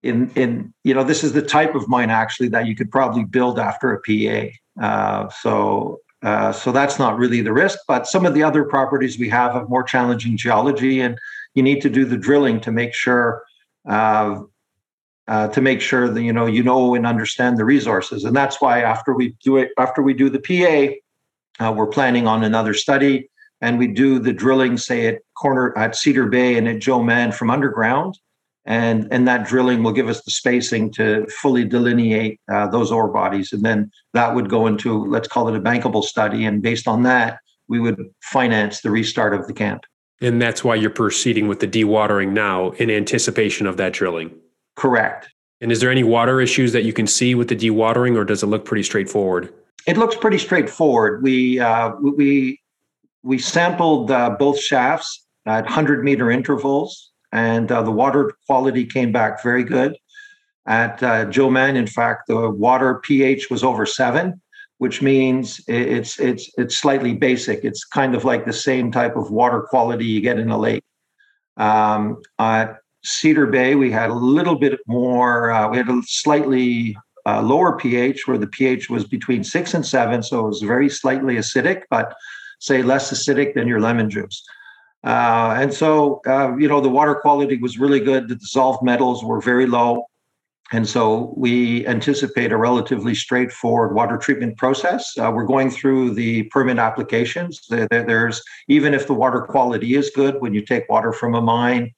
in 0.02 0.30
in 0.34 0.74
you 0.82 0.92
know 0.94 1.04
this 1.04 1.22
is 1.22 1.32
the 1.32 1.42
type 1.42 1.76
of 1.76 1.88
mine 1.88 2.10
actually 2.10 2.48
that 2.48 2.66
you 2.66 2.74
could 2.74 2.90
probably 2.90 3.24
build 3.24 3.60
after 3.60 3.92
a 3.92 4.00
PA. 4.00 4.50
Uh, 4.84 5.28
so 5.28 6.00
so 6.52 6.72
that's 6.72 6.98
not 6.98 7.18
really 7.18 7.40
the 7.40 7.52
risk. 7.52 7.78
But 7.86 8.06
some 8.06 8.26
of 8.26 8.34
the 8.34 8.42
other 8.42 8.64
properties 8.64 9.18
we 9.18 9.28
have 9.28 9.52
have 9.52 9.68
more 9.68 9.82
challenging 9.82 10.36
geology, 10.36 11.00
and 11.00 11.18
you 11.54 11.62
need 11.62 11.80
to 11.82 11.90
do 11.90 12.04
the 12.04 12.16
drilling 12.16 12.60
to 12.62 12.72
make 12.72 12.94
sure 12.94 13.42
uh, 13.88 14.40
uh 15.28 15.48
to 15.48 15.60
make 15.60 15.80
sure 15.80 16.08
that 16.08 16.22
you 16.22 16.32
know 16.32 16.46
you 16.46 16.62
know 16.62 16.94
and 16.94 17.06
understand 17.06 17.58
the 17.58 17.64
resources. 17.64 18.24
And 18.24 18.34
that's 18.34 18.60
why 18.60 18.82
after 18.82 19.14
we 19.14 19.36
do 19.42 19.56
it 19.56 19.70
after 19.78 20.02
we 20.02 20.14
do 20.14 20.28
the 20.30 20.40
PA, 20.40 21.64
uh, 21.64 21.72
we're 21.72 21.86
planning 21.86 22.26
on 22.26 22.44
another 22.44 22.74
study. 22.74 23.28
And 23.60 23.78
we 23.78 23.86
do 23.86 24.18
the 24.18 24.32
drilling, 24.32 24.76
say 24.76 25.06
at 25.06 25.20
corner 25.34 25.76
at 25.78 25.94
Cedar 25.94 26.26
Bay 26.26 26.58
and 26.58 26.66
at 26.66 26.80
Joe 26.80 27.00
Mann 27.00 27.30
from 27.30 27.48
underground, 27.48 28.18
and 28.64 29.06
and 29.12 29.28
that 29.28 29.46
drilling 29.46 29.84
will 29.84 29.92
give 29.92 30.08
us 30.08 30.22
the 30.24 30.32
spacing 30.32 30.92
to 30.94 31.26
fully 31.28 31.64
delineate 31.64 32.40
uh, 32.52 32.66
those 32.66 32.90
ore 32.90 33.06
bodies. 33.06 33.52
And 33.52 33.62
then 33.62 33.92
that 34.14 34.34
would 34.34 34.50
go 34.50 34.66
into 34.66 35.04
let's 35.06 35.28
call 35.28 35.48
it 35.48 35.54
a 35.54 35.60
bankable 35.60 36.02
study. 36.02 36.44
And 36.44 36.60
based 36.60 36.88
on 36.88 37.04
that 37.04 37.38
we 37.68 37.80
would 37.80 38.10
finance 38.20 38.80
the 38.80 38.90
restart 38.90 39.32
of 39.32 39.46
the 39.46 39.52
camp. 39.52 39.84
And 40.20 40.42
that's 40.42 40.62
why 40.62 40.74
you're 40.74 40.90
proceeding 40.90 41.48
with 41.48 41.60
the 41.60 41.66
dewatering 41.66 42.32
now 42.32 42.70
in 42.72 42.90
anticipation 42.90 43.66
of 43.66 43.76
that 43.78 43.92
drilling 43.92 44.30
correct 44.76 45.28
and 45.60 45.70
is 45.70 45.80
there 45.80 45.90
any 45.90 46.02
water 46.02 46.40
issues 46.40 46.72
that 46.72 46.84
you 46.84 46.92
can 46.92 47.06
see 47.06 47.34
with 47.34 47.48
the 47.48 47.56
dewatering 47.56 48.16
or 48.16 48.24
does 48.24 48.42
it 48.42 48.46
look 48.46 48.64
pretty 48.64 48.82
straightforward 48.82 49.52
it 49.86 49.96
looks 49.96 50.16
pretty 50.16 50.38
straightforward 50.38 51.22
we 51.22 51.60
uh, 51.60 51.92
we 51.96 52.60
we 53.22 53.38
sampled 53.38 54.10
uh, 54.10 54.30
both 54.30 54.58
shafts 54.58 55.26
at 55.46 55.64
100 55.64 56.04
meter 56.04 56.30
intervals 56.30 57.12
and 57.32 57.72
uh, 57.72 57.82
the 57.82 57.90
water 57.90 58.32
quality 58.46 58.84
came 58.84 59.10
back 59.10 59.42
very 59.42 59.64
good. 59.64 59.96
At 60.66 61.02
uh, 61.02 61.24
Joe 61.24 61.50
Mann, 61.50 61.76
in 61.76 61.86
fact, 61.86 62.28
the 62.28 62.50
water 62.50 63.00
pH 63.02 63.50
was 63.50 63.64
over 63.64 63.84
seven, 63.84 64.40
which 64.78 65.02
means 65.02 65.60
it's 65.66 66.20
it's 66.20 66.50
it's 66.56 66.78
slightly 66.78 67.14
basic. 67.14 67.64
It's 67.64 67.84
kind 67.84 68.14
of 68.14 68.24
like 68.24 68.44
the 68.44 68.52
same 68.52 68.92
type 68.92 69.16
of 69.16 69.32
water 69.32 69.62
quality 69.62 70.04
you 70.04 70.20
get 70.20 70.38
in 70.38 70.50
a 70.50 70.58
lake. 70.58 70.84
Um, 71.56 72.22
at 72.38 72.76
Cedar 73.04 73.46
Bay, 73.46 73.74
we 73.74 73.90
had 73.90 74.10
a 74.10 74.14
little 74.14 74.56
bit 74.56 74.80
more. 74.86 75.50
Uh, 75.50 75.68
we 75.68 75.76
had 75.76 75.88
a 75.88 76.00
slightly 76.06 76.96
uh, 77.26 77.42
lower 77.42 77.76
pH, 77.76 78.26
where 78.26 78.38
the 78.38 78.46
pH 78.46 78.90
was 78.90 79.04
between 79.04 79.44
six 79.44 79.74
and 79.74 79.84
seven, 79.84 80.22
so 80.22 80.40
it 80.40 80.48
was 80.48 80.62
very 80.62 80.88
slightly 80.88 81.36
acidic, 81.36 81.82
but 81.90 82.14
say 82.58 82.82
less 82.82 83.12
acidic 83.12 83.54
than 83.54 83.66
your 83.66 83.80
lemon 83.80 84.08
juice. 84.08 84.44
Uh, 85.04 85.56
and 85.58 85.74
so, 85.74 86.20
uh, 86.26 86.56
you 86.56 86.68
know, 86.68 86.80
the 86.80 86.88
water 86.88 87.14
quality 87.14 87.56
was 87.56 87.78
really 87.78 88.00
good. 88.00 88.28
The 88.28 88.36
dissolved 88.36 88.84
metals 88.84 89.24
were 89.24 89.40
very 89.40 89.66
low. 89.66 90.06
And 90.72 90.88
so 90.88 91.34
we 91.36 91.86
anticipate 91.86 92.50
a 92.50 92.56
relatively 92.56 93.14
straightforward 93.14 93.94
water 93.94 94.16
treatment 94.16 94.56
process. 94.56 95.12
Uh, 95.18 95.30
we're 95.34 95.44
going 95.44 95.70
through 95.70 96.14
the 96.14 96.44
permit 96.44 96.78
applications. 96.78 97.60
There, 97.68 97.88
there's 97.90 98.42
even 98.68 98.94
if 98.94 99.06
the 99.06 99.12
water 99.12 99.42
quality 99.42 99.96
is 99.96 100.10
good, 100.10 100.40
when 100.40 100.54
you 100.54 100.64
take 100.64 100.88
water 100.88 101.12
from 101.12 101.34
a 101.34 101.42
mine, 101.42 101.92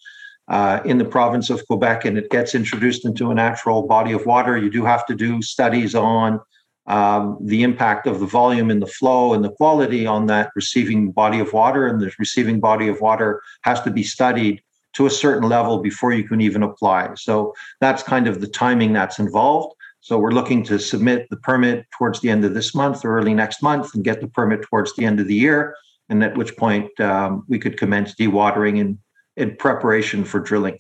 uh, 0.48 0.80
in 0.84 0.98
the 0.98 1.04
province 1.04 1.50
of 1.50 1.66
Quebec 1.66 2.04
and 2.04 2.18
it 2.18 2.30
gets 2.30 2.54
introduced 2.54 3.04
into 3.04 3.30
a 3.30 3.34
natural 3.34 3.82
body 3.86 4.12
of 4.12 4.26
water, 4.26 4.56
you 4.56 4.70
do 4.70 4.84
have 4.84 5.06
to 5.06 5.14
do 5.14 5.40
studies 5.40 5.94
on 5.94 6.40
um, 6.86 7.38
the 7.40 7.62
impact 7.62 8.06
of 8.06 8.20
the 8.20 8.26
volume 8.26 8.70
and 8.70 8.82
the 8.82 8.86
flow 8.86 9.32
and 9.32 9.42
the 9.42 9.52
quality 9.52 10.06
on 10.06 10.26
that 10.26 10.50
receiving 10.54 11.10
body 11.10 11.40
of 11.40 11.52
water. 11.52 11.86
And 11.86 12.00
the 12.00 12.12
receiving 12.18 12.60
body 12.60 12.88
of 12.88 13.00
water 13.00 13.40
has 13.62 13.80
to 13.82 13.90
be 13.90 14.02
studied 14.02 14.62
to 14.94 15.06
a 15.06 15.10
certain 15.10 15.48
level 15.48 15.78
before 15.78 16.12
you 16.12 16.24
can 16.24 16.40
even 16.40 16.62
apply. 16.62 17.14
So 17.16 17.54
that's 17.80 18.02
kind 18.02 18.26
of 18.26 18.40
the 18.40 18.46
timing 18.46 18.92
that's 18.92 19.18
involved. 19.18 19.74
So 20.00 20.18
we're 20.18 20.32
looking 20.32 20.62
to 20.64 20.78
submit 20.78 21.28
the 21.30 21.38
permit 21.38 21.86
towards 21.96 22.20
the 22.20 22.28
end 22.28 22.44
of 22.44 22.52
this 22.52 22.74
month 22.74 23.04
or 23.04 23.16
early 23.16 23.34
next 23.34 23.62
month 23.62 23.94
and 23.94 24.04
get 24.04 24.20
the 24.20 24.28
permit 24.28 24.62
towards 24.62 24.94
the 24.94 25.04
end 25.06 25.18
of 25.18 25.26
the 25.26 25.34
year. 25.34 25.74
And 26.10 26.22
at 26.22 26.36
which 26.36 26.56
point 26.56 27.00
um, 27.00 27.44
we 27.48 27.58
could 27.58 27.78
commence 27.78 28.14
dewatering 28.14 28.78
in, 28.78 28.98
in 29.36 29.56
preparation 29.56 30.24
for 30.24 30.40
drilling. 30.40 30.78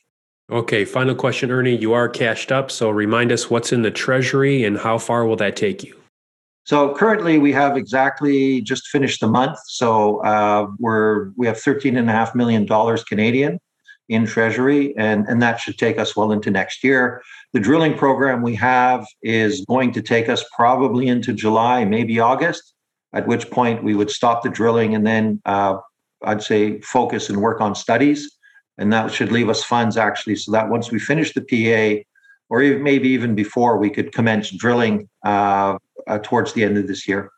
Okay, 0.50 0.84
final 0.84 1.14
question, 1.14 1.50
Ernie. 1.50 1.76
You 1.76 1.94
are 1.94 2.08
cashed 2.08 2.52
up, 2.52 2.70
so 2.70 2.90
remind 2.90 3.32
us 3.32 3.48
what's 3.48 3.72
in 3.72 3.82
the 3.82 3.90
treasury 3.90 4.64
and 4.64 4.78
how 4.78 4.98
far 4.98 5.24
will 5.24 5.36
that 5.36 5.56
take 5.56 5.82
you? 5.82 5.98
So 6.64 6.94
currently, 6.94 7.38
we 7.38 7.52
have 7.52 7.76
exactly 7.76 8.60
just 8.60 8.88
finished 8.88 9.20
the 9.20 9.26
month. 9.26 9.58
So 9.66 10.22
uh, 10.24 10.66
we're 10.78 11.30
we 11.36 11.46
have 11.46 11.60
thirteen 11.60 11.96
and 11.96 12.08
a 12.08 12.12
half 12.12 12.34
million 12.34 12.66
dollars 12.66 13.04
Canadian 13.04 13.58
in 14.10 14.26
treasury, 14.26 14.94
and 14.98 15.26
and 15.28 15.40
that 15.42 15.60
should 15.60 15.78
take 15.78 15.98
us 15.98 16.14
well 16.14 16.30
into 16.30 16.50
next 16.50 16.84
year. 16.84 17.22
The 17.54 17.60
drilling 17.60 17.96
program 17.96 18.42
we 18.42 18.54
have 18.56 19.06
is 19.22 19.64
going 19.66 19.92
to 19.92 20.02
take 20.02 20.28
us 20.28 20.44
probably 20.54 21.08
into 21.08 21.32
July, 21.32 21.84
maybe 21.84 22.20
August. 22.20 22.74
At 23.14 23.28
which 23.28 23.50
point 23.50 23.84
we 23.84 23.94
would 23.94 24.10
stop 24.10 24.42
the 24.42 24.50
drilling 24.50 24.94
and 24.94 25.06
then 25.06 25.40
uh, 25.44 25.76
I'd 26.24 26.42
say 26.42 26.80
focus 26.80 27.30
and 27.30 27.40
work 27.40 27.60
on 27.60 27.74
studies 27.74 28.33
and 28.78 28.92
that 28.92 29.12
should 29.12 29.32
leave 29.32 29.48
us 29.48 29.62
funds 29.62 29.96
actually 29.96 30.36
so 30.36 30.52
that 30.52 30.68
once 30.68 30.90
we 30.90 30.98
finish 30.98 31.32
the 31.32 31.40
PA, 31.40 32.02
or 32.50 32.62
even, 32.62 32.82
maybe 32.82 33.08
even 33.08 33.34
before, 33.34 33.78
we 33.78 33.90
could 33.90 34.12
commence 34.12 34.50
drilling 34.50 35.08
uh, 35.24 35.78
uh, 36.06 36.18
towards 36.22 36.52
the 36.52 36.64
end 36.64 36.76
of 36.76 36.86
this 36.86 37.08
year. 37.08 37.30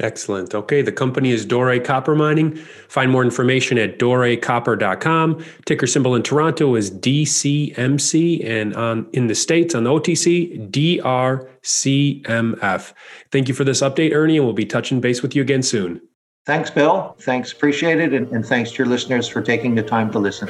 Excellent. 0.00 0.56
Okay, 0.56 0.82
the 0.82 0.90
company 0.90 1.30
is 1.30 1.46
Dore 1.46 1.78
Copper 1.78 2.16
Mining. 2.16 2.56
Find 2.88 3.12
more 3.12 3.22
information 3.22 3.78
at 3.78 4.00
dorecopper.com. 4.00 5.44
Ticker 5.66 5.86
symbol 5.86 6.16
in 6.16 6.24
Toronto 6.24 6.74
is 6.74 6.90
DCMC, 6.90 8.44
and 8.44 8.74
on 8.74 9.06
in 9.12 9.28
the 9.28 9.36
states 9.36 9.72
on 9.72 9.84
the 9.84 9.90
OTC 9.90 10.68
DRCMF. 10.72 12.92
Thank 13.30 13.48
you 13.48 13.54
for 13.54 13.62
this 13.62 13.82
update, 13.82 14.12
Ernie, 14.12 14.36
and 14.36 14.44
we'll 14.44 14.52
be 14.52 14.66
touching 14.66 15.00
base 15.00 15.22
with 15.22 15.36
you 15.36 15.42
again 15.42 15.62
soon. 15.62 16.00
Thanks, 16.46 16.70
Bill. 16.70 17.16
Thanks, 17.20 17.52
appreciate 17.52 18.00
it. 18.00 18.12
And, 18.12 18.28
and 18.28 18.44
thanks 18.44 18.72
to 18.72 18.78
your 18.78 18.86
listeners 18.86 19.26
for 19.28 19.40
taking 19.40 19.74
the 19.74 19.82
time 19.82 20.10
to 20.12 20.18
listen. 20.18 20.48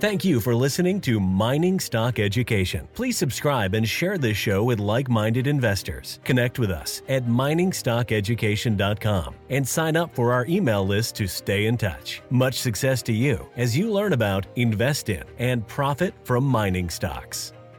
Thank 0.00 0.24
you 0.24 0.40
for 0.40 0.54
listening 0.54 1.00
to 1.02 1.18
Mining 1.18 1.80
Stock 1.80 2.18
Education. 2.18 2.86
Please 2.94 3.16
subscribe 3.16 3.74
and 3.74 3.88
share 3.88 4.18
this 4.18 4.36
show 4.36 4.62
with 4.62 4.78
like 4.78 5.08
minded 5.08 5.46
investors. 5.46 6.20
Connect 6.24 6.58
with 6.58 6.70
us 6.70 7.00
at 7.08 7.26
miningstockeducation.com 7.26 9.34
and 9.48 9.66
sign 9.66 9.96
up 9.96 10.14
for 10.14 10.30
our 10.32 10.44
email 10.46 10.86
list 10.86 11.14
to 11.16 11.26
stay 11.26 11.64
in 11.66 11.78
touch. 11.78 12.22
Much 12.30 12.60
success 12.60 13.02
to 13.02 13.12
you 13.12 13.48
as 13.56 13.76
you 13.76 13.90
learn 13.90 14.12
about, 14.12 14.46
invest 14.56 15.08
in, 15.08 15.24
and 15.38 15.66
profit 15.66 16.14
from 16.22 16.44
mining 16.44 16.90
stocks 16.90 17.54